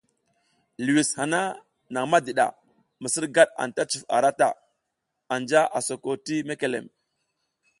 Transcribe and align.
Liwis 0.85 1.09
hana 1.19 1.41
nang 1.93 2.07
madiɗa, 2.11 2.47
misirgad 3.01 3.49
anta 3.63 3.81
cuf 3.91 4.03
ara 4.15 4.31
ta, 4.39 4.49
anja 5.33 5.61
a 5.77 5.79
soko 5.87 6.11
ti 6.25 6.35
mekelem. 6.47 6.85